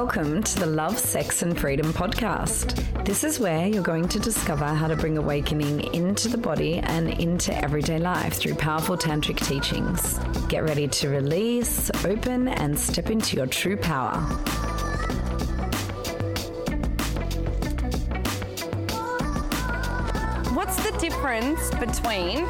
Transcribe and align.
Welcome 0.00 0.44
to 0.44 0.60
the 0.60 0.66
Love, 0.66 0.96
Sex 0.96 1.42
and 1.42 1.58
Freedom 1.58 1.92
podcast. 1.92 3.04
This 3.04 3.24
is 3.24 3.40
where 3.40 3.66
you're 3.66 3.82
going 3.82 4.06
to 4.10 4.20
discover 4.20 4.64
how 4.64 4.86
to 4.86 4.94
bring 4.94 5.18
awakening 5.18 5.92
into 5.92 6.28
the 6.28 6.38
body 6.38 6.78
and 6.78 7.08
into 7.20 7.52
everyday 7.52 7.98
life 7.98 8.34
through 8.34 8.54
powerful 8.54 8.96
tantric 8.96 9.44
teachings. 9.44 10.20
Get 10.48 10.62
ready 10.62 10.86
to 10.86 11.08
release, 11.08 11.90
open, 12.04 12.46
and 12.46 12.78
step 12.78 13.10
into 13.10 13.36
your 13.36 13.48
true 13.48 13.76
power. 13.76 14.20
What's 20.54 20.80
the 20.88 20.96
difference 21.00 21.70
between 21.74 22.44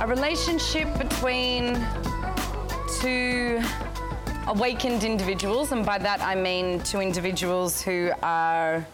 a 0.00 0.06
relationship 0.06 0.98
between 0.98 1.82
two 3.00 3.62
awakened 4.46 5.04
individuals, 5.04 5.72
and 5.72 5.84
by 5.86 5.98
that 5.98 6.20
I 6.20 6.34
mean 6.34 6.80
two 6.80 7.00
individuals 7.00 7.80
who 7.80 8.10
are 8.22 8.86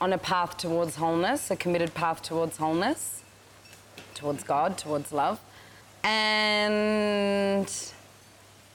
on 0.00 0.12
a 0.12 0.18
path 0.18 0.56
towards 0.56 0.96
wholeness, 0.96 1.50
a 1.50 1.56
committed 1.56 1.94
path 1.94 2.22
towards 2.22 2.56
wholeness, 2.56 3.22
towards 4.14 4.44
God, 4.44 4.76
towards 4.76 5.12
love, 5.12 5.40
and 6.04 7.66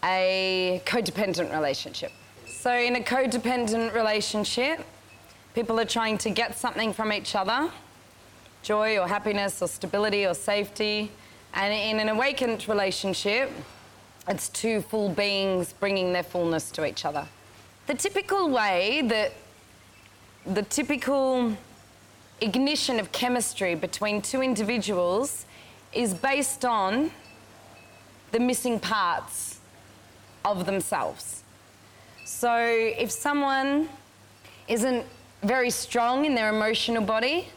a 0.03 0.81
codependent 0.85 1.53
relationship. 1.53 2.11
So, 2.47 2.73
in 2.73 2.95
a 2.95 3.01
codependent 3.01 3.93
relationship, 3.93 4.85
people 5.53 5.79
are 5.79 5.85
trying 5.85 6.17
to 6.19 6.29
get 6.29 6.57
something 6.57 6.93
from 6.93 7.13
each 7.13 7.35
other 7.35 7.71
joy 8.63 8.97
or 8.97 9.07
happiness 9.07 9.61
or 9.61 9.67
stability 9.67 10.25
or 10.25 10.33
safety. 10.33 11.11
And 11.53 11.71
in 11.73 11.99
an 11.99 12.09
awakened 12.09 12.67
relationship, 12.67 13.51
it's 14.27 14.49
two 14.49 14.81
full 14.81 15.09
beings 15.09 15.73
bringing 15.73 16.13
their 16.13 16.23
fullness 16.23 16.71
to 16.71 16.85
each 16.85 17.05
other. 17.05 17.27
The 17.87 17.93
typical 17.93 18.49
way 18.49 19.01
that 19.05 19.33
the 20.45 20.63
typical 20.63 21.55
ignition 22.41 22.99
of 22.99 23.11
chemistry 23.11 23.75
between 23.75 24.21
two 24.21 24.41
individuals 24.41 25.45
is 25.93 26.13
based 26.13 26.65
on 26.65 27.11
the 28.31 28.39
missing 28.39 28.79
parts 28.79 29.59
of 30.43 30.65
themselves. 30.65 31.43
So 32.25 32.55
if 32.57 33.11
someone 33.11 33.89
isn't 34.67 35.05
very 35.43 35.69
strong 35.69 36.25
in 36.25 36.35
their 36.35 36.49
emotional 36.49 37.03
body 37.03 37.47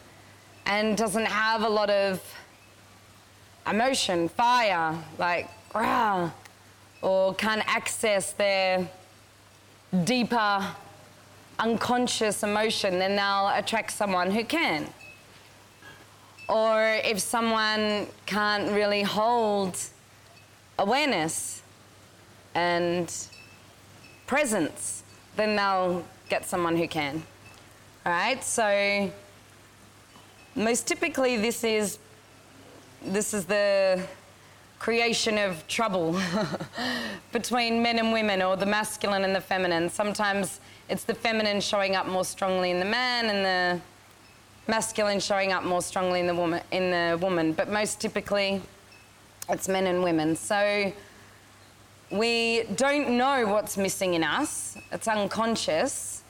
and 0.65 0.97
doesn't 0.97 1.25
have 1.25 1.63
a 1.63 1.69
lot 1.69 1.89
of 1.89 2.21
emotion, 3.65 4.29
fire, 4.29 4.95
like, 5.17 5.49
rah, 5.73 6.31
or 7.01 7.33
can't 7.35 7.63
access 7.67 8.33
their 8.33 8.87
deeper 10.03 10.65
unconscious 11.59 12.43
emotion, 12.43 12.99
then 12.99 13.15
they'll 13.15 13.49
attract 13.49 13.91
someone 13.91 14.31
who 14.31 14.43
can. 14.43 14.87
Or 16.47 16.99
if 17.03 17.19
someone 17.19 18.07
can't 18.25 18.71
really 18.71 19.03
hold 19.03 19.77
awareness 20.79 21.61
and 22.55 23.13
presence, 24.27 25.03
then 25.35 25.55
they'll 25.55 26.05
get 26.29 26.45
someone 26.45 26.75
who 26.75 26.87
can. 26.87 27.23
All 28.05 28.11
right? 28.11 28.43
So 28.43 29.11
most 30.55 30.87
typically 30.87 31.37
this 31.37 31.63
is 31.63 31.99
this 33.03 33.33
is 33.33 33.45
the 33.45 34.01
creation 34.79 35.37
of 35.37 35.67
trouble 35.67 36.19
between 37.31 37.81
men 37.81 37.99
and 37.99 38.13
women 38.13 38.41
or 38.41 38.55
the 38.55 38.65
masculine 38.65 39.23
and 39.23 39.35
the 39.35 39.41
feminine. 39.41 39.89
Sometimes 39.89 40.59
it's 40.89 41.03
the 41.03 41.13
feminine 41.13 41.59
showing 41.61 41.95
up 41.95 42.07
more 42.07 42.25
strongly 42.25 42.71
in 42.71 42.79
the 42.79 42.85
man 42.85 43.25
and 43.25 43.45
the 43.45 43.81
masculine 44.67 45.19
showing 45.19 45.51
up 45.51 45.63
more 45.63 45.81
strongly 45.81 46.19
in 46.19 46.27
the 46.27 46.35
woman 46.35 46.61
in 46.71 46.91
the 46.91 47.17
woman, 47.17 47.53
but 47.53 47.69
most 47.69 47.99
typically 47.99 48.61
it's 49.49 49.67
men 49.67 49.87
and 49.87 50.03
women. 50.03 50.35
So 50.35 50.93
we 52.11 52.63
don't 52.75 53.17
know 53.17 53.47
what's 53.47 53.77
missing 53.77 54.13
in 54.13 54.23
us. 54.23 54.77
It's 54.91 55.07
unconscious. 55.07 56.23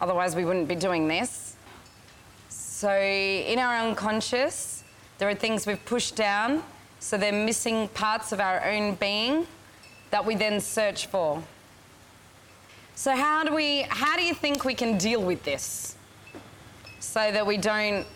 Otherwise 0.00 0.34
we 0.34 0.44
wouldn't 0.44 0.68
be 0.68 0.74
doing 0.76 1.08
this. 1.08 1.56
So 2.48 2.90
in 2.92 3.58
our 3.58 3.76
unconscious, 3.86 4.84
there 5.18 5.28
are 5.28 5.34
things 5.34 5.66
we've 5.66 5.84
pushed 5.84 6.16
down 6.16 6.62
so 7.04 7.18
they're 7.18 7.32
missing 7.32 7.86
parts 7.88 8.32
of 8.32 8.40
our 8.40 8.64
own 8.64 8.94
being 8.94 9.46
that 10.10 10.24
we 10.24 10.34
then 10.34 10.58
search 10.58 11.06
for. 11.06 11.42
So 12.94 13.14
how 13.14 13.44
do 13.44 13.54
we 13.54 13.82
how 13.90 14.16
do 14.16 14.22
you 14.22 14.32
think 14.32 14.64
we 14.64 14.74
can 14.74 14.96
deal 14.96 15.22
with 15.22 15.42
this? 15.44 15.96
So 17.00 17.30
that 17.30 17.46
we 17.46 17.58
don't 17.58 18.06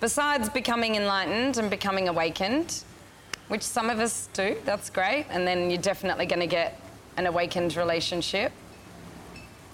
besides 0.00 0.50
becoming 0.50 0.96
enlightened 0.96 1.56
and 1.56 1.70
becoming 1.70 2.08
awakened, 2.08 2.84
which 3.48 3.62
some 3.62 3.88
of 3.88 4.00
us 4.00 4.28
do, 4.34 4.54
that's 4.66 4.90
great, 4.90 5.24
and 5.30 5.46
then 5.48 5.70
you're 5.70 5.80
definitely 5.80 6.26
going 6.26 6.40
to 6.40 6.46
get 6.46 6.78
an 7.16 7.24
awakened 7.24 7.74
relationship. 7.74 8.52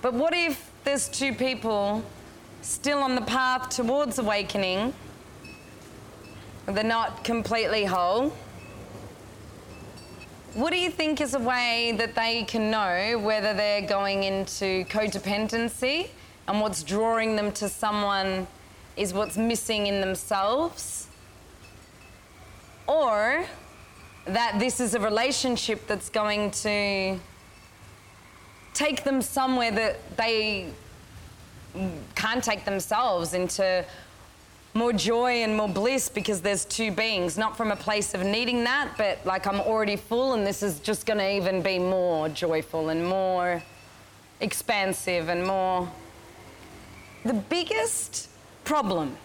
But 0.03 0.15
what 0.15 0.35
if 0.35 0.71
there's 0.85 1.09
two 1.09 1.35
people 1.35 2.05
still 2.61 3.01
on 3.01 3.17
the 3.17 3.23
path 3.23 3.71
towards 3.71 4.21
awakening? 4.21 4.95
They're 6.67 6.85
not 6.85 7.25
completely 7.25 7.85
whole 7.85 8.33
what 10.55 10.71
do 10.71 10.79
you 10.79 10.91
think 10.91 11.21
is 11.21 11.35
a 11.35 11.39
way 11.39 11.95
that 11.97 12.15
they 12.15 12.45
can 12.45 12.71
know 12.71 13.19
whether 13.19 13.55
they're 13.55 13.87
going 13.87 14.25
into 14.25 14.85
codependency 14.85 16.09
and 16.47 16.61
what's 16.61 16.83
drawing 16.83 17.37
them 17.37 17.53
to 17.53 17.69
someone 17.69 18.47
is 18.97 19.15
what's 19.15 19.39
missing 19.39 19.87
in 19.87 20.01
themselves? 20.01 21.09
Or 22.87 23.47
that 24.27 24.59
this 24.59 24.79
is 24.79 24.95
a 24.95 25.01
relationship 25.01 25.87
that's 25.87 26.11
going 26.11 26.51
to 26.51 27.19
take 28.75 29.05
them 29.05 29.23
somewhere 29.23 29.71
that 29.71 30.17
they 30.17 30.69
can't 32.15 32.45
take 32.45 32.67
themselves 32.67 33.33
into 33.33 33.85
more 34.75 34.93
joy 34.93 35.43
and 35.43 35.57
more 35.57 35.69
bliss 35.69 36.09
because 36.09 36.41
there's 36.41 36.65
two 36.65 36.91
beings, 36.91 37.37
not 37.37 37.57
from 37.57 37.71
a 37.71 37.77
place 37.77 38.15
of 38.15 38.25
needing 38.25 38.65
that, 38.65 38.95
but 38.97 39.25
like 39.27 39.47
I'm 39.47 39.61
already 39.61 39.97
full 39.97 40.33
and 40.33 40.47
this 40.47 40.63
is 40.63 40.81
just 40.81 41.05
going 41.05 41.19
to 41.19 41.31
even 41.31 41.61
be 41.61 41.79
more 41.79 42.29
joyful 42.31 42.89
and 42.89 43.07
more 43.07 43.63
expansive 44.41 45.29
and 45.29 45.47
more. 45.47 45.91
The 47.25 47.35
biggest 47.35 48.31
problem, 48.65 49.17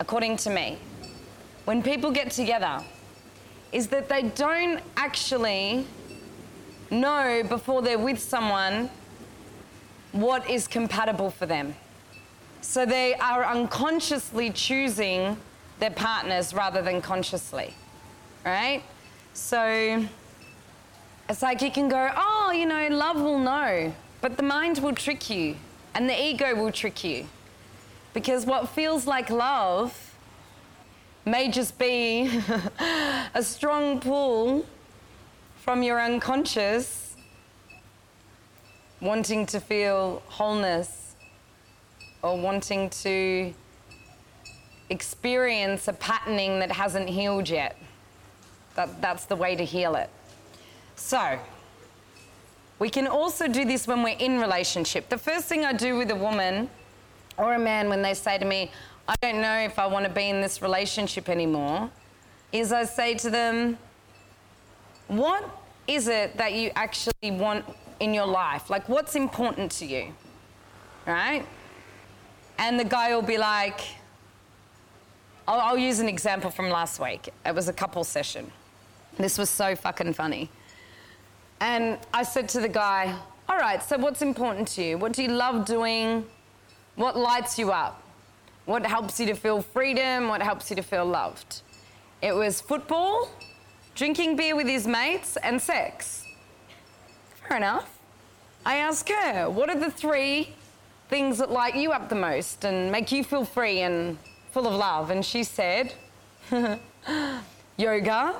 according 0.00 0.36
to 0.38 0.50
me, 0.50 0.78
when 1.64 1.82
people 1.82 2.10
get 2.10 2.30
together 2.30 2.82
is 3.72 3.88
that 3.88 4.08
they 4.08 4.22
don't 4.22 4.80
actually 4.96 5.86
know 6.90 7.42
before 7.48 7.82
they're 7.82 7.98
with 7.98 8.18
someone 8.18 8.90
what 10.12 10.48
is 10.48 10.68
compatible 10.68 11.30
for 11.30 11.46
them. 11.46 11.74
So 12.66 12.84
they 12.84 13.14
are 13.16 13.44
unconsciously 13.44 14.50
choosing 14.50 15.36
their 15.78 15.90
partners 15.90 16.52
rather 16.52 16.82
than 16.82 17.02
consciously, 17.02 17.72
right? 18.44 18.82
So 19.34 20.04
it's 21.28 21.42
like 21.42 21.62
you 21.62 21.70
can 21.70 21.88
go, 21.88 22.10
oh, 22.16 22.52
you 22.52 22.66
know, 22.66 22.88
love 22.88 23.20
will 23.20 23.38
know, 23.38 23.94
but 24.22 24.36
the 24.36 24.42
mind 24.42 24.78
will 24.78 24.94
trick 24.94 25.30
you 25.30 25.56
and 25.94 26.08
the 26.08 26.20
ego 26.20 26.54
will 26.56 26.72
trick 26.72 27.04
you. 27.04 27.28
Because 28.12 28.44
what 28.44 28.68
feels 28.70 29.06
like 29.06 29.30
love 29.30 30.16
may 31.26 31.50
just 31.50 31.78
be 31.78 32.40
a 33.34 33.42
strong 33.42 34.00
pull 34.00 34.66
from 35.58 35.82
your 35.82 36.00
unconscious 36.00 37.14
wanting 39.00 39.44
to 39.46 39.60
feel 39.60 40.22
wholeness 40.26 41.03
or 42.24 42.38
wanting 42.38 42.88
to 42.88 43.52
experience 44.88 45.86
a 45.88 45.92
patterning 45.92 46.58
that 46.58 46.72
hasn't 46.72 47.08
healed 47.08 47.50
yet. 47.50 47.76
That, 48.76 49.02
that's 49.02 49.26
the 49.26 49.36
way 49.36 49.54
to 49.54 49.64
heal 49.64 49.94
it. 49.94 50.08
So, 50.96 51.38
we 52.78 52.88
can 52.88 53.06
also 53.06 53.46
do 53.46 53.66
this 53.66 53.86
when 53.86 54.02
we're 54.02 54.16
in 54.16 54.40
relationship. 54.40 55.10
The 55.10 55.18
first 55.18 55.44
thing 55.44 55.66
I 55.66 55.74
do 55.74 55.98
with 55.98 56.10
a 56.10 56.16
woman 56.16 56.70
or 57.36 57.54
a 57.54 57.58
man 57.58 57.90
when 57.90 58.00
they 58.00 58.14
say 58.14 58.38
to 58.38 58.44
me, 58.44 58.70
I 59.06 59.14
don't 59.20 59.42
know 59.42 59.58
if 59.58 59.78
I 59.78 59.86
want 59.86 60.06
to 60.06 60.10
be 60.10 60.30
in 60.30 60.40
this 60.40 60.62
relationship 60.62 61.28
anymore, 61.28 61.90
is 62.52 62.72
I 62.72 62.84
say 62.84 63.14
to 63.16 63.28
them, 63.28 63.76
What 65.08 65.44
is 65.86 66.08
it 66.08 66.38
that 66.38 66.54
you 66.54 66.70
actually 66.74 67.32
want 67.32 67.66
in 68.00 68.14
your 68.14 68.26
life? 68.26 68.70
Like, 68.70 68.88
what's 68.88 69.14
important 69.14 69.70
to 69.72 69.84
you? 69.84 70.14
Right? 71.06 71.44
And 72.58 72.78
the 72.78 72.84
guy 72.84 73.14
will 73.14 73.22
be 73.22 73.38
like, 73.38 73.80
I'll, 75.46 75.60
I'll, 75.60 75.78
use 75.78 75.98
an 75.98 76.08
example 76.08 76.50
from 76.50 76.70
last 76.70 77.00
week. 77.00 77.28
It 77.44 77.54
was 77.54 77.68
a 77.68 77.72
couple 77.72 78.02
session. 78.04 78.50
This 79.18 79.36
was 79.38 79.50
so 79.50 79.76
fucking 79.76 80.14
funny. 80.14 80.50
And 81.60 81.98
I 82.12 82.22
said 82.22 82.48
to 82.50 82.60
the 82.60 82.68
guy, 82.68 83.14
All 83.48 83.56
right, 83.56 83.82
so 83.82 83.98
what's 83.98 84.22
important 84.22 84.68
to 84.68 84.82
you? 84.82 84.98
What 84.98 85.12
do 85.12 85.22
you 85.22 85.28
love 85.28 85.66
doing? 85.66 86.24
What 86.96 87.16
lights 87.16 87.58
you 87.58 87.72
up? 87.72 88.02
What 88.64 88.86
helps 88.86 89.20
you 89.20 89.26
to 89.26 89.34
feel 89.34 89.60
freedom? 89.60 90.28
What 90.28 90.40
helps 90.42 90.70
you 90.70 90.76
to 90.76 90.82
feel 90.82 91.04
loved? 91.04 91.60
It 92.22 92.34
was 92.34 92.60
football, 92.60 93.28
drinking 93.94 94.36
beer 94.36 94.56
with 94.56 94.66
his 94.66 94.86
mates, 94.86 95.36
and 95.36 95.60
sex. 95.60 96.24
Fair 97.46 97.58
enough. 97.58 97.98
I 98.64 98.76
asked 98.76 99.10
her, 99.10 99.50
what 99.50 99.68
are 99.68 99.78
the 99.78 99.90
three 99.90 100.54
things 101.08 101.38
that 101.38 101.50
light 101.50 101.76
you 101.76 101.92
up 101.92 102.08
the 102.08 102.14
most 102.14 102.64
and 102.64 102.90
make 102.90 103.12
you 103.12 103.22
feel 103.24 103.44
free 103.44 103.80
and 103.80 104.18
full 104.52 104.66
of 104.66 104.74
love? 104.74 105.10
And 105.10 105.24
she 105.24 105.44
said, 105.44 105.94
yoga, 107.76 108.34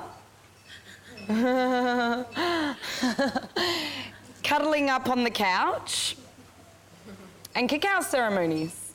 cuddling 4.43 4.89
up 4.89 5.09
on 5.09 5.23
the 5.23 5.31
couch, 5.31 6.17
and 7.55 7.67
cacao 7.67 8.01
ceremonies. 8.01 8.93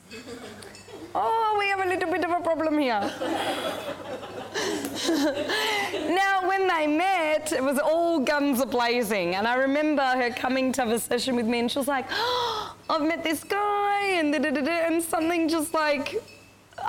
Oh, 1.13 1.57
we 1.59 1.67
have 1.67 1.81
a 1.81 1.89
little 1.89 2.09
bit 2.09 2.23
of 2.23 2.31
a 2.31 2.39
problem 2.39 2.77
here. 2.77 3.01
now, 6.09 6.47
when 6.47 6.67
they 6.67 6.87
met, 6.87 7.51
it 7.51 7.61
was 7.61 7.79
all 7.79 8.19
guns 8.19 8.61
a 8.61 8.65
blazing. 8.65 9.35
And 9.35 9.45
I 9.45 9.55
remember 9.55 10.03
her 10.03 10.29
coming 10.29 10.71
to 10.73 10.81
have 10.83 10.91
a 10.91 10.99
session 10.99 11.35
with 11.35 11.45
me, 11.45 11.59
and 11.59 11.69
she 11.69 11.79
was 11.79 11.87
like, 11.89 12.05
oh, 12.11 12.75
I've 12.91 13.03
met 13.03 13.23
this 13.23 13.41
guy, 13.45 14.15
and, 14.15 14.33
da, 14.33 14.39
da, 14.39 14.51
da, 14.51 14.69
and 14.69 15.01
something 15.01 15.47
just 15.47 15.73
like, 15.73 16.21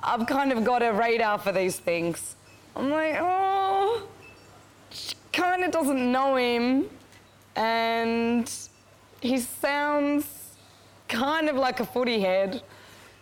I've 0.02 0.26
kind 0.26 0.50
of 0.50 0.64
got 0.64 0.82
a 0.82 0.92
radar 0.92 1.38
for 1.38 1.52
these 1.52 1.78
things. 1.78 2.34
I'm 2.74 2.90
like, 2.90 3.18
oh, 3.20 4.02
she 4.90 5.14
kind 5.32 5.62
of 5.62 5.70
doesn't 5.70 6.10
know 6.10 6.34
him, 6.34 6.86
and 7.54 8.50
he 9.20 9.38
sounds 9.38 10.26
kind 11.06 11.48
of 11.48 11.54
like 11.54 11.78
a 11.78 11.86
footy 11.86 12.18
head. 12.18 12.62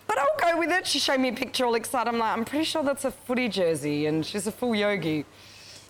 But 0.06 0.16
I'll 0.16 0.52
go 0.52 0.58
with 0.58 0.70
it. 0.70 0.86
She 0.86 0.98
showed 0.98 1.20
me 1.20 1.28
a 1.28 1.32
picture 1.34 1.66
all 1.66 1.74
excited. 1.74 2.08
I'm 2.08 2.18
like, 2.18 2.34
I'm 2.34 2.46
pretty 2.46 2.64
sure 2.64 2.82
that's 2.82 3.04
a 3.04 3.10
footy 3.10 3.48
jersey 3.48 4.06
and 4.06 4.26
she's 4.26 4.46
a 4.46 4.52
full 4.52 4.74
yogi. 4.74 5.24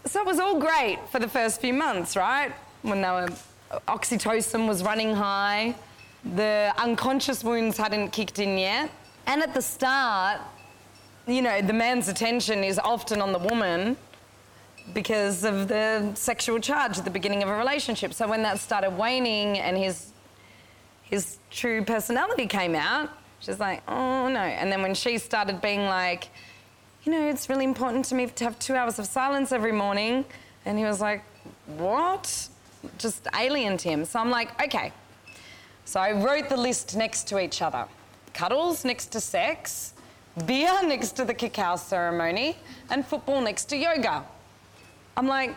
So 0.04 0.20
it 0.20 0.26
was 0.26 0.38
all 0.38 0.58
great 0.58 0.98
for 1.10 1.19
the 1.19 1.28
first 1.28 1.60
few 1.60 1.72
months, 1.72 2.16
right? 2.16 2.52
When 2.82 3.00
they 3.00 3.08
were, 3.08 3.28
oxytocin 3.88 4.69
was 4.69 4.82
running 4.82 5.14
high, 5.14 5.75
the 6.25 6.72
unconscious 6.78 7.43
wounds 7.43 7.76
hadn't 7.76 8.11
kicked 8.11 8.38
in 8.38 8.58
yet. 8.58 8.90
And 9.26 9.43
at 9.43 9.55
the 9.55 9.62
start, 9.62 10.40
you 11.26 11.43
know, 11.43 11.61
the 11.62 11.72
man's 11.72 12.08
attention 12.08 12.64
is 12.64 12.78
often 12.78 13.20
on 13.20 13.32
the 13.32 13.38
woman 13.38 13.96
because 14.94 15.44
of 15.44 15.69
the 15.69 16.12
sexual 16.14 16.58
charge 16.58 16.99
at 16.99 17.05
the 17.05 17.11
beginning 17.11 17.43
of 17.43 17.49
a 17.49 17.56
relationship. 17.56 18.12
So 18.14 18.28
when 18.28 18.43
that 18.43 18.58
started 18.58 18.90
waning 18.90 19.58
and 19.58 19.76
his 19.76 20.12
his 21.02 21.38
true 21.50 21.84
personality 21.84 22.46
came 22.46 22.76
out, 22.76 23.11
She's 23.40 23.58
like, 23.58 23.82
oh 23.88 24.28
no. 24.28 24.40
And 24.40 24.70
then 24.70 24.82
when 24.82 24.94
she 24.94 25.19
started 25.19 25.61
being 25.61 25.87
like, 25.87 26.28
you 27.05 27.12
know, 27.12 27.28
it's 27.28 27.49
really 27.49 27.64
important 27.64 28.05
to 28.06 28.14
me 28.14 28.26
to 28.26 28.44
have 28.44 28.58
two 28.58 28.75
hours 28.75 28.99
of 28.99 29.06
silence 29.06 29.50
every 29.50 29.73
morning. 29.73 30.26
And 30.66 30.78
he 30.78 30.84
was 30.84 31.00
like, 31.00 31.25
what? 31.78 32.49
Just 32.99 33.26
alien 33.38 33.78
to 33.78 33.88
him. 33.88 34.05
So 34.05 34.20
I'm 34.20 34.31
like, 34.31 34.62
okay. 34.62 34.93
So 35.90 35.98
I 35.98 36.12
wrote 36.12 36.48
the 36.48 36.56
list 36.56 36.96
next 36.96 37.26
to 37.31 37.40
each 37.40 37.62
other 37.62 37.84
cuddles 38.32 38.84
next 38.84 39.06
to 39.06 39.20
sex, 39.20 39.92
beer 40.46 40.70
next 40.84 41.16
to 41.16 41.25
the 41.25 41.34
cacao 41.34 41.75
ceremony, 41.75 42.56
and 42.90 43.04
football 43.04 43.40
next 43.40 43.64
to 43.70 43.76
yoga. 43.76 44.25
I'm 45.16 45.26
like, 45.26 45.56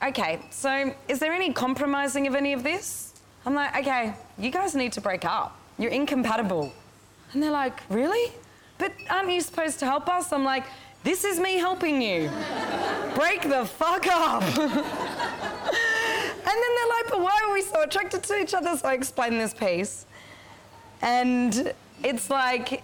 okay, 0.00 0.38
so 0.50 0.94
is 1.08 1.18
there 1.18 1.32
any 1.32 1.52
compromising 1.52 2.28
of 2.28 2.36
any 2.36 2.52
of 2.52 2.62
this? 2.62 3.14
I'm 3.44 3.54
like, 3.54 3.76
okay, 3.76 4.14
you 4.38 4.52
guys 4.52 4.76
need 4.76 4.92
to 4.92 5.00
break 5.00 5.24
up. 5.24 5.58
You're 5.80 5.90
incompatible. 5.90 6.72
And 7.32 7.42
they're 7.42 7.50
like, 7.50 7.80
Really? 7.90 8.32
But 8.78 8.92
aren't 9.10 9.32
you 9.32 9.40
supposed 9.40 9.80
to 9.80 9.86
help 9.86 10.08
us? 10.08 10.32
I'm 10.32 10.44
like, 10.44 10.64
This 11.02 11.24
is 11.24 11.40
me 11.40 11.54
helping 11.58 12.00
you. 12.00 12.30
Break 13.16 13.42
the 13.42 13.64
fuck 13.64 14.06
up. 14.06 14.44
and 16.44 16.54
then 16.54 16.74
they're 16.76 16.88
like, 16.88 17.10
But 17.10 17.20
why 17.20 17.40
are 17.44 17.52
we 17.52 17.62
so 17.62 17.82
attracted 17.82 18.22
to 18.24 18.38
each 18.38 18.54
other? 18.54 18.76
So 18.76 18.88
I 18.88 18.94
explain 18.94 19.38
this 19.38 19.54
piece. 19.54 20.06
And 21.00 21.72
it's 22.04 22.30
like, 22.30 22.82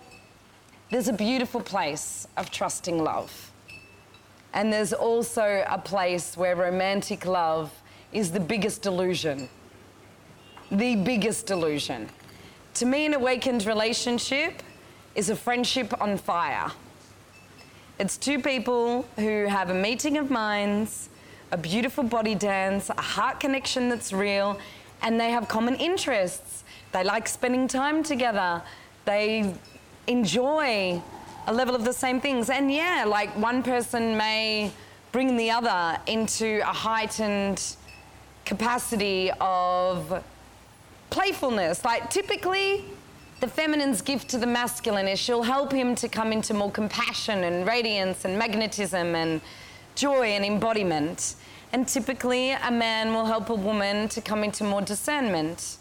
there's 0.91 1.09
a 1.09 1.13
beautiful 1.13 1.61
place 1.61 2.27
of 2.37 2.51
trusting 2.51 3.03
love. 3.03 3.53
And 4.55 4.73
there's 4.73 4.93
also 4.93 5.65
a 5.69 5.79
place 5.79 6.37
where 6.37 6.57
romantic 6.57 7.27
love 7.27 7.71
is 8.13 8.31
the 8.31 8.41
biggest 8.41 8.83
delusion. 8.83 9.49
The 10.71 10.97
biggest 10.97 11.47
delusion. 11.47 12.09
To 12.75 12.87
me, 12.87 13.07
an 13.07 13.15
awakened 13.15 13.67
relationship 13.67 14.63
is 15.15 15.31
a 15.31 15.37
friendship 15.37 16.01
on 16.01 16.17
fire. 16.17 16.71
It's 17.99 18.17
two 18.17 18.39
people 18.39 19.07
who 19.17 19.47
have 19.47 19.71
a 19.71 19.75
meeting 19.75 20.17
of 20.17 20.31
minds, 20.31 21.09
a 21.51 21.57
beautiful 21.57 22.05
body 22.05 22.35
dance, 22.35 22.91
a 22.91 23.01
heart 23.01 23.41
connection 23.41 23.89
that's 23.89 24.13
real, 24.13 24.59
and 25.03 25.19
they 25.19 25.31
have 25.31 25.49
common 25.49 25.75
interests. 25.77 26.65
They 26.93 27.05
like 27.05 27.29
spending 27.29 27.69
time 27.69 28.03
together. 28.03 28.63
They 29.05 29.55
enjoy 30.07 31.03
a 31.47 31.53
level 31.53 31.75
of 31.75 31.85
the 31.85 31.93
same 31.93 32.21
things. 32.21 32.51
And 32.51 32.71
yeah, 32.71 33.05
like 33.07 33.31
one 33.37 33.63
person 33.63 34.17
may 34.17 34.71
bring 35.13 35.37
the 35.37 35.51
other 35.51 35.99
into 36.07 36.61
a 36.63 36.73
heightened 36.73 37.77
capacity 38.45 39.31
of 39.41 40.23
playfulness. 41.11 41.85
Like 41.85 42.11
typically, 42.11 42.85
the 43.41 43.49
feminine's 43.49 44.03
gift 44.03 44.29
to 44.31 44.39
the 44.39 44.47
masculine 44.47 45.07
is 45.07 45.19
she'll 45.19 45.43
help 45.43 45.73
him 45.73 45.95
to 45.97 46.09
come 46.09 46.33
into 46.33 46.53
more 46.53 46.71
compassion 46.71 47.45
and 47.45 47.67
radiance 47.67 48.25
and 48.25 48.39
magnetism 48.39 49.15
and 49.15 49.41
joy 49.99 50.29
and 50.29 50.45
embodiment. 50.45 51.35
And 51.73 51.87
typically, 51.87 52.53
a 52.53 52.71
man 52.71 53.13
will 53.13 53.27
help 53.27 53.51
a 53.51 53.55
woman 53.55 54.09
to 54.11 54.23
come 54.23 54.45
into 54.45 54.65
more 54.65 54.81
discernment 54.81 55.77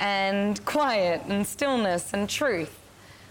and 0.00 0.64
quiet 0.64 1.22
and 1.28 1.46
stillness 1.46 2.12
and 2.12 2.28
truth. 2.28 2.80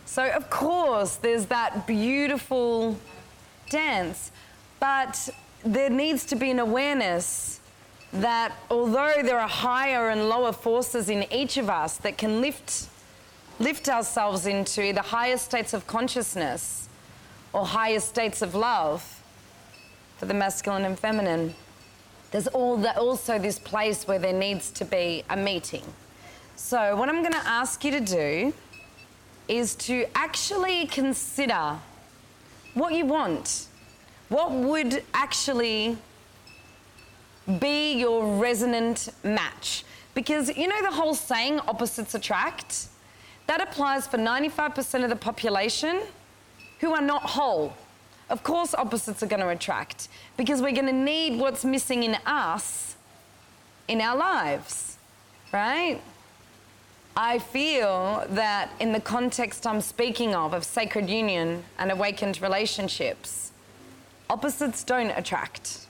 So, 0.06 0.30
of 0.30 0.50
course, 0.50 1.16
there's 1.16 1.48
that 1.48 1.88
beautiful 1.88 2.98
dance, 3.70 4.32
but 4.80 5.30
there 5.66 5.90
needs 5.90 6.24
to 6.26 6.36
be 6.36 6.52
an 6.52 6.60
awareness 6.60 7.60
that 8.14 8.54
although 8.70 9.22
there 9.24 9.40
are 9.40 9.48
higher 9.48 10.10
and 10.10 10.30
lower 10.30 10.52
forces 10.52 11.10
in 11.10 11.26
each 11.32 11.58
of 11.58 11.70
us 11.70 11.98
that 11.98 12.18
can 12.18 12.42
lift, 12.42 12.88
lift 13.60 13.90
ourselves 13.90 14.46
into 14.46 14.94
the 14.94 15.02
higher 15.02 15.38
states 15.38 15.74
of 15.74 15.88
consciousness 15.88 16.90
or 17.54 17.66
higher 17.66 18.00
states 18.00 18.42
of 18.42 18.54
love 18.54 19.21
for 20.22 20.28
the 20.28 20.34
masculine 20.36 20.86
and 20.86 21.00
feminine, 21.00 21.52
there's 22.30 22.46
all 22.50 22.78
the, 22.78 22.96
also 22.96 23.40
this 23.40 23.58
place 23.58 24.08
where 24.08 24.20
there 24.20 24.32
needs 24.32 24.70
to 24.70 24.86
be 24.86 25.24
a 25.32 25.36
meeting. 25.36 25.82
So, 26.56 26.96
what 26.96 27.10
I'm 27.10 27.24
going 27.24 27.34
to 27.34 27.48
ask 27.48 27.84
you 27.84 27.90
to 27.90 28.00
do 28.00 28.54
is 29.48 29.74
to 29.88 30.06
actually 30.14 30.86
consider 30.86 31.80
what 32.76 32.94
you 32.94 33.08
want. 33.08 33.66
What 34.30 34.52
would 34.52 35.04
actually 35.16 35.98
be 37.60 37.94
your 37.94 38.38
resonant 38.38 39.10
match. 39.24 39.84
Because 40.14 40.56
you 40.56 40.68
know 40.68 40.84
the 40.84 40.96
whole 40.96 41.16
saying, 41.16 41.62
opposites 41.62 42.14
attract? 42.14 42.90
That 43.48 43.60
applies 43.60 44.06
for 44.06 44.20
95% 44.20 45.04
of 45.04 45.10
the 45.10 45.16
population 45.16 46.02
who 46.80 46.94
are 46.94 47.02
not 47.02 47.24
whole. 47.24 47.74
Of 48.32 48.44
course, 48.44 48.74
opposites 48.74 49.22
are 49.22 49.28
going 49.28 49.42
to 49.42 49.50
attract 49.50 50.08
because 50.38 50.62
we're 50.62 50.72
going 50.72 50.86
to 50.86 50.94
need 50.94 51.38
what's 51.38 51.66
missing 51.66 52.04
in 52.04 52.16
us 52.26 52.96
in 53.90 54.00
our 54.00 54.16
lives, 54.16 54.98
right? 55.52 56.00
I 57.16 57.40
feel 57.40 58.26
that 58.30 58.72
in 58.80 58.94
the 58.94 59.02
context 59.02 59.68
I'm 59.68 59.82
speaking 59.82 60.34
of, 60.34 60.54
of 60.54 60.64
sacred 60.64 61.10
union 61.10 61.66
and 61.78 61.92
awakened 61.92 62.42
relationships, 62.42 63.52
opposites 64.30 64.86
don't 64.86 65.12
attract 65.12 65.88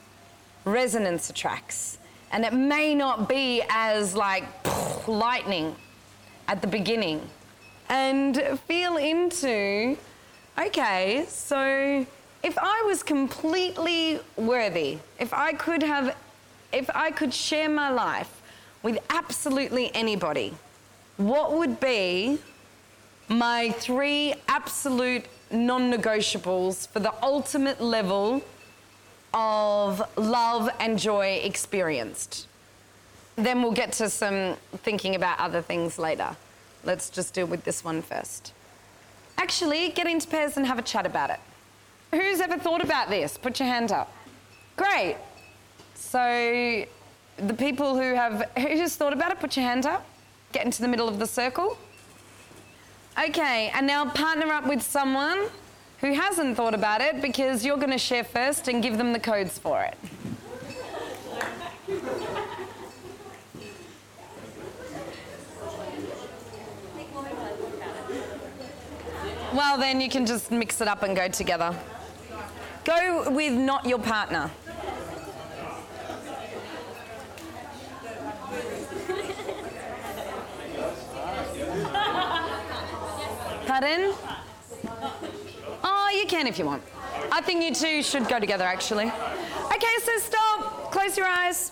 resonance 0.66 1.30
attracts. 1.30 2.00
And 2.32 2.44
it 2.44 2.54
may 2.54 2.96
not 2.96 3.30
be 3.30 3.62
as 3.70 4.16
like 4.16 4.46
lightning 5.08 5.76
at 6.48 6.62
the 6.62 6.68
beginning. 6.68 7.22
And 7.90 8.60
feel 8.68 8.98
into, 8.98 9.98
okay, 10.58 11.26
so 11.28 12.06
if 12.44 12.58
I 12.58 12.84
was 12.86 13.04
completely 13.04 14.20
worthy, 14.36 14.98
if 15.20 15.34
I 15.34 15.54
could 15.54 15.84
have, 15.84 16.16
if 16.74 16.90
I 16.94 17.12
could 17.12 17.34
share 17.34 17.70
my 17.70 17.90
life 17.90 18.42
with 18.84 18.98
absolutely 19.10 19.94
anybody, 19.94 20.54
what 21.18 21.54
would 21.54 21.80
be 21.80 22.40
my 23.30 23.72
three 23.72 24.34
absolute 24.48 25.26
non 25.52 25.92
negotiables 25.92 26.88
for 26.88 27.00
the 27.00 27.14
ultimate 27.24 27.80
level 27.80 28.42
of 29.34 30.02
love 30.18 30.70
and 30.80 31.00
joy 31.00 31.42
experienced. 31.44 32.48
then 33.38 33.62
we'll 33.64 33.72
get 33.72 33.94
to 33.94 34.10
some 34.10 34.56
thinking 34.84 35.16
about 35.16 35.40
other 35.40 35.62
things 35.62 35.98
later. 35.98 36.36
Let's 36.84 37.10
just 37.10 37.34
deal 37.34 37.48
with 37.48 37.64
this 37.64 37.84
one 37.84 38.02
first. 38.02 38.54
Actually, 39.38 39.90
get 39.90 40.06
into 40.06 40.28
pairs 40.28 40.58
and 40.58 40.68
have 40.68 40.78
a 40.78 40.82
chat 40.82 41.06
about 41.06 41.30
it. 41.30 41.40
Who's 42.12 42.42
ever 42.42 42.58
thought 42.58 42.82
about 42.82 43.10
this? 43.10 43.38
Put 43.38 43.60
your 43.60 43.70
hand 43.70 43.92
up. 43.92 44.12
Great. 44.76 45.18
So, 45.96 46.86
the 47.38 47.54
people 47.54 47.96
who 47.96 48.14
have, 48.16 48.50
who's 48.58 48.96
thought 48.96 49.14
about 49.14 49.32
it, 49.32 49.40
put 49.40 49.56
your 49.56 49.66
hand 49.66 49.86
up. 49.86 50.06
Get 50.52 50.66
into 50.66 50.82
the 50.82 50.88
middle 50.88 51.08
of 51.08 51.20
the 51.20 51.28
circle. 51.28 51.78
Okay, 53.18 53.72
and 53.74 53.88
now 53.88 54.10
partner 54.10 54.48
up 54.48 54.68
with 54.68 54.82
someone 54.82 55.48
who 56.00 56.14
hasn't 56.14 56.58
thought 56.58 56.74
about 56.74 57.00
it 57.02 57.22
because 57.22 57.64
you're 57.64 57.78
going 57.78 57.92
to 57.92 57.98
share 57.98 58.24
first 58.24 58.68
and 58.68 58.82
give 58.82 58.98
them 58.98 59.14
the 59.14 59.20
codes 59.20 59.58
for 59.58 59.82
it. 59.84 59.98
Well, 69.54 69.78
then 69.78 70.00
you 70.00 70.10
can 70.10 70.26
just 70.26 70.50
mix 70.50 70.82
it 70.82 70.88
up 70.88 71.04
and 71.04 71.16
go 71.16 71.28
together. 71.28 71.76
Go 72.84 73.30
with 73.30 73.54
not 73.54 73.86
your 73.86 74.00
partner. 74.00 74.50
Pardon? 83.68 84.14
Oh, 85.84 86.12
you 86.14 86.26
can 86.28 86.48
if 86.48 86.58
you 86.58 86.66
want. 86.66 86.84
I 87.32 87.42
think 87.42 87.64
you 87.64 87.74
two 87.74 88.02
should 88.04 88.28
go 88.28 88.40
together, 88.40 88.64
actually. 88.64 89.06
Okay, 89.06 89.96
so 90.04 90.18
stop. 90.18 90.92
Close 90.92 91.18
your 91.18 91.28
eyes. 91.28 91.72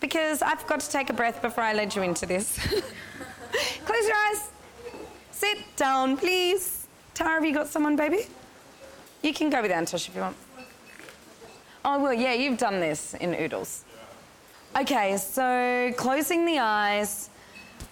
Because 0.00 0.42
I 0.42 0.54
forgot 0.54 0.80
to 0.80 0.90
take 0.90 1.10
a 1.10 1.12
breath 1.12 1.42
before 1.42 1.64
I 1.64 1.72
led 1.72 1.94
you 1.94 2.02
into 2.02 2.26
this. 2.26 2.58
Close 3.84 4.06
your 4.06 4.16
eyes. 4.28 4.50
Sit 5.32 5.58
down, 5.76 6.16
please. 6.16 6.86
Tara, 7.14 7.34
have 7.34 7.44
you 7.44 7.52
got 7.52 7.68
someone, 7.68 7.96
baby? 7.96 8.26
You 9.26 9.34
can 9.34 9.50
go 9.50 9.60
with 9.60 9.72
Antosh 9.72 10.06
if 10.06 10.14
you 10.14 10.20
want. 10.20 10.36
Oh, 11.84 12.00
well, 12.00 12.14
yeah, 12.14 12.32
you've 12.32 12.58
done 12.58 12.78
this 12.78 13.12
in 13.14 13.34
Oodles. 13.34 13.82
Okay, 14.80 15.16
so 15.16 15.92
closing 15.96 16.46
the 16.46 16.60
eyes, 16.60 17.28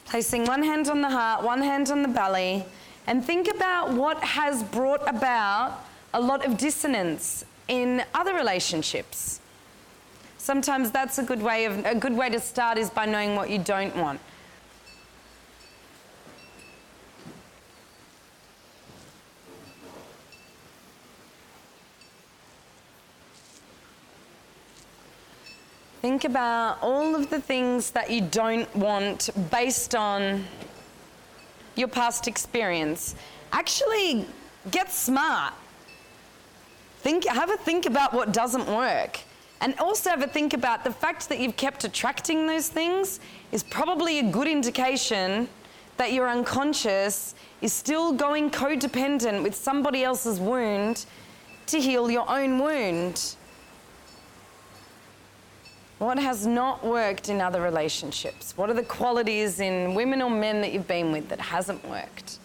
placing 0.05 0.45
one 0.45 0.63
hand 0.63 0.87
on 0.87 1.01
the 1.01 1.11
heart, 1.11 1.43
one 1.43 1.61
hand 1.61 1.91
on 1.91 2.03
the 2.03 2.09
belly, 2.09 2.65
and 3.09 3.25
think 3.25 3.53
about 3.53 3.93
what 3.93 4.23
has 4.23 4.63
brought 4.63 5.03
about 5.09 5.85
a 6.13 6.21
lot 6.21 6.47
of 6.47 6.57
dissonance 6.57 7.45
in 7.67 8.05
other 8.15 8.35
relationships. 8.35 9.41
Sometimes 10.39 10.93
that's 10.93 11.19
a 11.19 11.25
good 11.25 11.43
way 11.43 11.65
of 11.65 11.85
a 11.85 11.97
good 11.97 12.17
way 12.17 12.31
to 12.31 12.39
start 12.39 12.79
is 12.79 12.91
by 12.91 13.07
knowing 13.07 13.35
what 13.35 13.51
you 13.51 13.59
don't 13.59 13.97
want. 13.97 14.21
Think 26.05 26.25
about 26.25 26.77
all 26.83 27.15
of 27.15 27.31
the 27.31 27.41
things 27.41 27.91
that 27.93 28.11
you 28.11 28.21
don't 28.21 28.69
want 28.77 29.31
based 29.51 29.95
on 29.95 30.45
your 31.77 31.89
past 31.89 32.29
experience. 32.29 33.15
Actually, 33.55 34.27
get 34.71 34.93
smart. 34.93 35.55
Think, 36.99 37.27
have 37.27 37.49
a 37.49 37.57
think 37.57 37.87
about 37.87 38.13
what 38.13 38.35
doesn't 38.35 38.67
work. 38.67 39.19
And 39.63 39.75
also 39.79 40.11
have 40.11 40.21
a 40.21 40.27
think 40.27 40.53
about 40.53 40.85
the 40.85 40.93
fact 40.93 41.27
that 41.31 41.39
you've 41.39 41.57
kept 41.57 41.85
attracting 41.85 42.47
those 42.47 42.69
things 42.69 43.19
is 43.51 43.63
probably 43.63 44.19
a 44.19 44.25
good 44.25 44.47
indication 44.47 45.49
that 45.97 46.13
your 46.13 46.29
unconscious 46.29 47.35
is 47.63 47.73
still 47.73 48.13
going 48.13 48.51
codependent 48.51 49.43
with 49.43 49.55
somebody 49.55 50.05
else's 50.05 50.39
wound 50.39 51.07
to 51.69 51.81
heal 51.81 52.11
your 52.11 52.31
own 52.31 52.59
wound. 52.59 53.37
What 56.05 56.19
has 56.19 56.47
not 56.47 56.85
worked 56.85 57.31
in 57.31 57.41
other 57.41 57.63
relationships? 57.63 58.59
What 58.59 58.69
are 58.69 58.75
the 58.75 58.83
qualities 58.83 59.59
in 59.59 59.95
women 59.95 60.21
or 60.21 60.29
men 60.29 60.61
that 60.61 60.71
you've 60.71 60.87
been 60.87 61.13
with 61.13 61.31
that 61.31 61.41
hasn't 61.41 61.83
worked? 61.89 62.39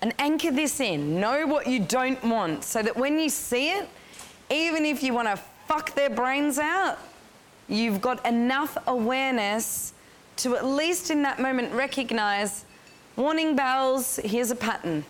And 0.00 0.14
anchor 0.20 0.52
this 0.52 0.78
in. 0.78 1.18
Know 1.18 1.44
what 1.44 1.66
you 1.66 1.80
don't 1.80 2.22
want 2.22 2.62
so 2.62 2.84
that 2.84 2.96
when 2.96 3.18
you 3.18 3.30
see 3.30 3.70
it, 3.70 3.88
even 4.48 4.86
if 4.86 5.02
you 5.02 5.12
want 5.12 5.26
to 5.26 5.42
fuck 5.66 5.96
their 5.96 6.08
brains 6.08 6.60
out, 6.60 7.00
you've 7.66 8.00
got 8.00 8.24
enough 8.24 8.78
awareness 8.86 9.92
to 10.36 10.54
at 10.54 10.64
least 10.64 11.10
in 11.10 11.22
that 11.22 11.40
moment 11.40 11.72
recognize 11.72 12.64
warning 13.16 13.56
bells, 13.56 14.20
here's 14.22 14.52
a 14.52 14.56
pattern. 14.56 15.04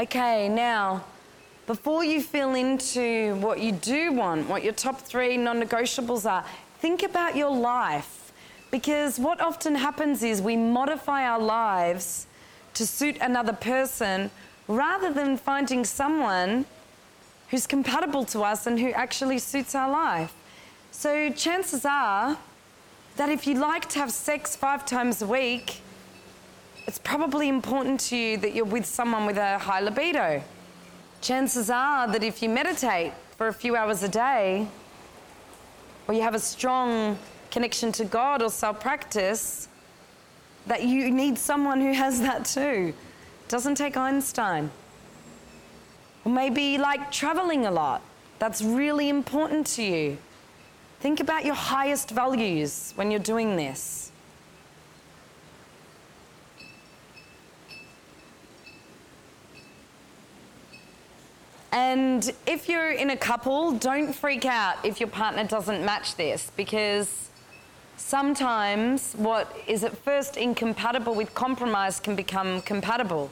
Okay, 0.00 0.48
now, 0.48 1.04
before 1.66 2.02
you 2.02 2.22
fill 2.22 2.54
into 2.54 3.34
what 3.34 3.60
you 3.60 3.70
do 3.70 4.12
want, 4.12 4.48
what 4.48 4.64
your 4.64 4.72
top 4.72 5.02
three 5.02 5.36
non 5.36 5.60
negotiables 5.60 6.24
are, 6.24 6.42
think 6.78 7.02
about 7.02 7.36
your 7.36 7.50
life. 7.50 8.32
Because 8.70 9.18
what 9.18 9.42
often 9.42 9.74
happens 9.74 10.22
is 10.22 10.40
we 10.40 10.56
modify 10.56 11.24
our 11.24 11.38
lives 11.38 12.26
to 12.72 12.86
suit 12.86 13.18
another 13.20 13.52
person 13.52 14.30
rather 14.68 15.12
than 15.12 15.36
finding 15.36 15.84
someone 15.84 16.64
who's 17.50 17.66
compatible 17.66 18.24
to 18.24 18.40
us 18.40 18.66
and 18.66 18.80
who 18.80 18.92
actually 18.92 19.38
suits 19.38 19.74
our 19.74 19.90
life. 19.90 20.32
So, 20.92 21.30
chances 21.30 21.84
are 21.84 22.38
that 23.16 23.28
if 23.28 23.46
you 23.46 23.56
like 23.56 23.86
to 23.90 23.98
have 23.98 24.12
sex 24.12 24.56
five 24.56 24.86
times 24.86 25.20
a 25.20 25.26
week, 25.26 25.82
it's 26.90 26.98
probably 26.98 27.48
important 27.48 28.00
to 28.00 28.16
you 28.16 28.36
that 28.38 28.52
you're 28.52 28.64
with 28.64 28.84
someone 28.84 29.24
with 29.24 29.36
a 29.36 29.58
high 29.58 29.78
libido. 29.78 30.42
Chances 31.20 31.70
are 31.70 32.08
that 32.08 32.24
if 32.24 32.42
you 32.42 32.48
meditate 32.48 33.12
for 33.36 33.46
a 33.46 33.52
few 33.52 33.76
hours 33.76 34.02
a 34.02 34.08
day, 34.08 34.66
or 36.08 36.14
you 36.14 36.22
have 36.22 36.34
a 36.34 36.40
strong 36.40 37.16
connection 37.52 37.92
to 37.92 38.04
God 38.04 38.42
or 38.42 38.50
self 38.50 38.80
practice, 38.80 39.68
that 40.66 40.82
you 40.82 41.12
need 41.12 41.38
someone 41.38 41.80
who 41.80 41.92
has 41.92 42.22
that 42.22 42.44
too. 42.44 42.92
Doesn't 43.46 43.76
take 43.76 43.96
Einstein. 43.96 44.68
Or 46.24 46.32
maybe 46.32 46.76
like 46.76 47.12
traveling 47.12 47.66
a 47.66 47.70
lot. 47.70 48.02
That's 48.40 48.62
really 48.62 49.08
important 49.08 49.68
to 49.76 49.84
you. 49.84 50.18
Think 50.98 51.20
about 51.20 51.44
your 51.44 51.54
highest 51.54 52.10
values 52.10 52.94
when 52.96 53.12
you're 53.12 53.20
doing 53.20 53.54
this. 53.54 54.09
And 61.72 62.32
if 62.46 62.68
you're 62.68 62.90
in 62.90 63.10
a 63.10 63.16
couple, 63.16 63.72
don't 63.72 64.12
freak 64.12 64.44
out 64.44 64.84
if 64.84 64.98
your 64.98 65.08
partner 65.08 65.44
doesn't 65.44 65.84
match 65.84 66.16
this 66.16 66.50
because 66.56 67.30
sometimes 67.96 69.14
what 69.14 69.56
is 69.68 69.84
at 69.84 69.96
first 69.98 70.36
incompatible 70.36 71.14
with 71.14 71.32
compromise 71.34 72.00
can 72.00 72.16
become 72.16 72.60
compatible. 72.62 73.30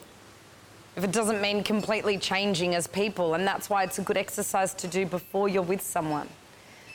If 0.96 1.02
it 1.02 1.12
doesn't 1.12 1.40
mean 1.40 1.64
completely 1.64 2.16
changing 2.18 2.74
as 2.74 2.86
people, 2.86 3.34
and 3.34 3.46
that's 3.46 3.68
why 3.68 3.82
it's 3.82 3.98
a 3.98 4.02
good 4.02 4.16
exercise 4.16 4.72
to 4.74 4.86
do 4.86 5.04
before 5.04 5.48
you're 5.48 5.62
with 5.62 5.82
someone. 5.82 6.28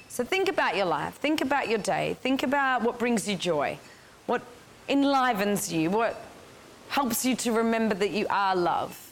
So 0.08 0.24
think 0.24 0.48
about 0.48 0.78
your 0.78 0.86
life, 0.86 1.16
think 1.16 1.42
about 1.42 1.70
your 1.70 1.80
day, 1.80 2.16
think 2.22 2.44
about 2.44 2.84
what 2.84 3.00
brings 3.00 3.28
you 3.28 3.36
joy, 3.36 3.80
what 4.28 4.42
enlivens 4.88 5.74
you, 5.74 5.90
what 5.90 6.22
helps 6.90 7.26
you 7.26 7.36
to 7.38 7.52
remember 7.52 7.96
that 7.96 8.12
you 8.12 8.28
are 8.30 8.56
love. 8.56 9.03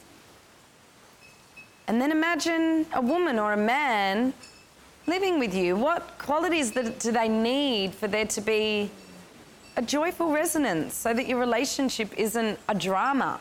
And 1.87 2.01
then 2.01 2.11
imagine 2.11 2.85
a 2.93 3.01
woman 3.01 3.39
or 3.39 3.53
a 3.53 3.57
man 3.57 4.33
living 5.07 5.39
with 5.39 5.53
you. 5.53 5.75
What 5.75 6.17
qualities 6.17 6.71
do 6.71 7.11
they 7.11 7.27
need 7.27 7.93
for 7.93 8.07
there 8.07 8.25
to 8.25 8.41
be 8.41 8.89
a 9.77 9.81
joyful 9.81 10.31
resonance 10.31 10.93
so 10.93 11.13
that 11.13 11.27
your 11.27 11.39
relationship 11.39 12.13
isn't 12.17 12.59
a 12.69 12.75
drama? 12.75 13.39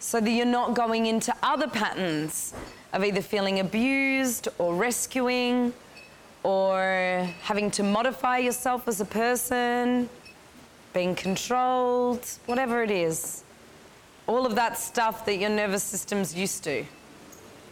So 0.00 0.20
that 0.20 0.30
you're 0.30 0.46
not 0.46 0.74
going 0.74 1.06
into 1.06 1.34
other 1.42 1.68
patterns 1.68 2.54
of 2.92 3.04
either 3.04 3.20
feeling 3.20 3.60
abused 3.60 4.48
or 4.58 4.74
rescuing 4.74 5.72
or 6.44 7.28
having 7.42 7.70
to 7.72 7.82
modify 7.82 8.38
yourself 8.38 8.88
as 8.88 9.00
a 9.00 9.04
person, 9.04 10.08
being 10.94 11.14
controlled, 11.14 12.24
whatever 12.46 12.82
it 12.82 12.90
is. 12.90 13.42
All 14.26 14.46
of 14.46 14.54
that 14.54 14.78
stuff 14.78 15.26
that 15.26 15.36
your 15.36 15.50
nervous 15.50 15.82
system's 15.82 16.34
used 16.34 16.64
to. 16.64 16.84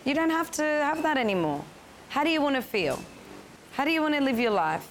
You 0.06 0.14
don't 0.14 0.30
have 0.30 0.52
to 0.52 0.62
have 0.62 1.02
that 1.02 1.18
anymore. 1.18 1.64
How 2.10 2.22
do 2.22 2.30
you 2.30 2.40
want 2.40 2.54
to 2.54 2.62
feel? 2.62 3.02
How 3.72 3.84
do 3.84 3.90
you 3.90 4.00
want 4.00 4.14
to 4.14 4.20
live 4.20 4.38
your 4.38 4.52
life? 4.52 4.88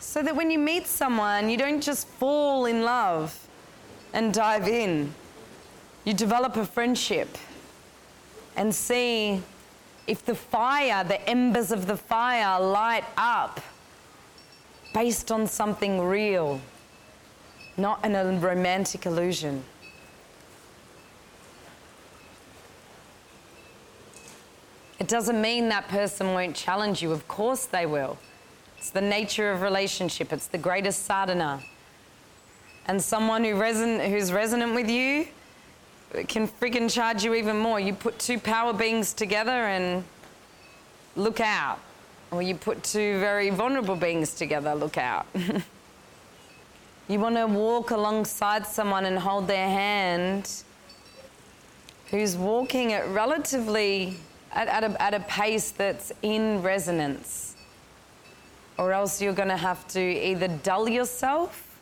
So 0.00 0.20
that 0.22 0.34
when 0.34 0.50
you 0.50 0.58
meet 0.58 0.88
someone, 0.88 1.48
you 1.48 1.56
don't 1.56 1.80
just 1.80 2.08
fall 2.08 2.66
in 2.66 2.82
love 2.82 3.46
and 4.12 4.34
dive 4.34 4.66
in. 4.66 5.14
You 6.02 6.12
develop 6.12 6.56
a 6.56 6.66
friendship 6.66 7.38
and 8.56 8.74
see 8.74 9.40
if 10.08 10.24
the 10.24 10.34
fire, 10.34 11.04
the 11.04 11.22
embers 11.28 11.70
of 11.70 11.86
the 11.86 11.96
fire 11.96 12.60
light 12.60 13.04
up 13.16 13.60
based 14.92 15.30
on 15.30 15.46
something 15.46 16.00
real, 16.00 16.60
not 17.76 18.04
in 18.04 18.16
a 18.16 18.24
romantic 18.40 19.06
illusion. 19.06 19.62
It 25.04 25.08
doesn't 25.08 25.38
mean 25.38 25.68
that 25.68 25.86
person 25.88 26.32
won't 26.32 26.56
challenge 26.56 27.02
you. 27.02 27.12
Of 27.12 27.28
course 27.28 27.66
they 27.66 27.84
will. 27.84 28.16
It's 28.78 28.88
the 28.88 29.02
nature 29.02 29.52
of 29.52 29.60
relationship. 29.60 30.32
It's 30.32 30.46
the 30.46 30.56
greatest 30.56 31.04
sadhana. 31.04 31.60
And 32.86 33.02
someone 33.02 33.44
who 33.44 33.52
reson- 33.52 34.08
who's 34.08 34.32
resonant 34.32 34.74
with 34.74 34.88
you 34.88 35.28
can 36.26 36.48
freaking 36.48 36.90
charge 36.90 37.22
you 37.22 37.34
even 37.34 37.58
more. 37.58 37.78
You 37.78 37.92
put 37.92 38.18
two 38.18 38.38
power 38.38 38.72
beings 38.72 39.12
together 39.12 39.66
and 39.66 40.04
look 41.16 41.38
out. 41.38 41.80
Or 42.30 42.40
you 42.40 42.54
put 42.54 42.82
two 42.82 43.20
very 43.20 43.50
vulnerable 43.50 43.96
beings 43.96 44.32
together, 44.32 44.74
look 44.74 44.96
out. 44.96 45.26
you 47.08 47.20
want 47.20 47.36
to 47.36 47.46
walk 47.46 47.90
alongside 47.90 48.66
someone 48.66 49.04
and 49.04 49.18
hold 49.18 49.48
their 49.48 49.68
hand 49.68 50.50
who's 52.10 52.38
walking 52.38 52.94
at 52.94 53.06
relatively 53.10 54.16
at, 54.54 54.68
at, 54.68 54.84
a, 54.84 55.02
at 55.02 55.14
a 55.14 55.20
pace 55.20 55.70
that's 55.70 56.12
in 56.22 56.62
resonance. 56.62 57.56
Or 58.78 58.92
else 58.92 59.20
you're 59.20 59.34
going 59.34 59.48
to 59.48 59.56
have 59.56 59.86
to 59.88 60.00
either 60.00 60.48
dull 60.48 60.88
yourself 60.88 61.78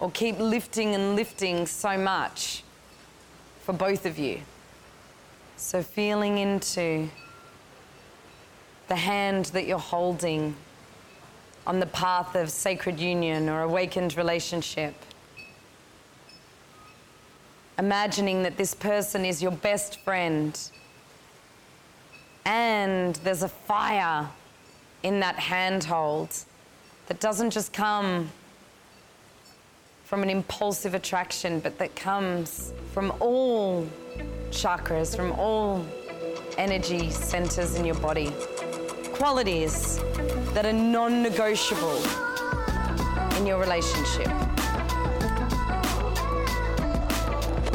or 0.00 0.10
keep 0.10 0.38
lifting 0.38 0.94
and 0.94 1.16
lifting 1.16 1.66
so 1.66 1.96
much 1.96 2.62
for 3.62 3.72
both 3.72 4.06
of 4.06 4.18
you. 4.18 4.40
So, 5.56 5.82
feeling 5.82 6.38
into 6.38 7.08
the 8.86 8.96
hand 8.96 9.46
that 9.46 9.66
you're 9.66 9.78
holding 9.78 10.54
on 11.66 11.80
the 11.80 11.86
path 11.86 12.34
of 12.34 12.50
sacred 12.50 12.98
union 12.98 13.48
or 13.48 13.62
awakened 13.62 14.16
relationship. 14.16 14.94
Imagining 17.78 18.42
that 18.44 18.56
this 18.56 18.74
person 18.74 19.24
is 19.24 19.42
your 19.42 19.52
best 19.52 20.00
friend 20.00 20.58
and 22.48 23.16
there's 23.16 23.42
a 23.42 23.48
fire 23.48 24.26
in 25.02 25.20
that 25.20 25.36
handhold 25.36 26.34
that 27.06 27.20
doesn't 27.20 27.50
just 27.50 27.74
come 27.74 28.30
from 30.04 30.22
an 30.22 30.30
impulsive 30.30 30.94
attraction, 30.94 31.60
but 31.60 31.76
that 31.78 31.94
comes 31.94 32.72
from 32.94 33.12
all 33.20 33.86
chakras, 34.50 35.14
from 35.14 35.30
all 35.32 35.86
energy 36.56 37.10
centers 37.10 37.74
in 37.74 37.84
your 37.84 37.96
body. 37.96 38.32
Qualities 39.12 39.98
that 40.54 40.64
are 40.64 40.72
non 40.72 41.22
negotiable 41.22 42.02
in 43.36 43.46
your 43.46 43.58
relationship. 43.60 44.57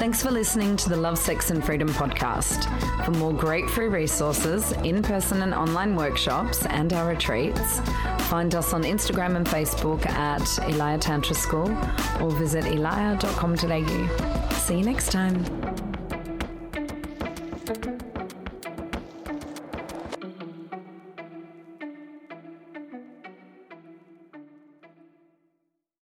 Thanks 0.03 0.21
for 0.21 0.31
listening 0.31 0.75
to 0.75 0.89
the 0.89 0.97
Love, 0.97 1.17
Sex 1.17 1.49
and 1.49 1.63
Freedom 1.63 1.87
podcast. 1.87 2.65
For 3.05 3.11
more 3.11 3.31
great 3.31 3.69
free 3.69 3.87
resources, 3.87 4.73
in 4.83 5.01
person 5.01 5.43
and 5.43 5.53
online 5.53 5.95
workshops, 5.95 6.65
and 6.65 6.91
our 6.91 7.07
retreats, 7.07 7.79
find 8.27 8.53
us 8.53 8.73
on 8.73 8.83
Instagram 8.83 9.37
and 9.37 9.47
Facebook 9.47 10.05
at 10.07 10.41
Elia 10.67 10.97
Tantra 10.99 11.33
School 11.33 11.69
or 12.19 12.31
visit 12.31 12.65
elia.com.au. 12.65 14.49
See 14.57 14.77
you 14.77 14.83
next 14.83 15.09
time. 15.13 15.62